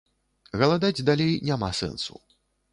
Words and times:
Галадаць 0.61 1.05
далей 1.11 1.37
няма 1.51 1.71
сэнсу. 1.83 2.13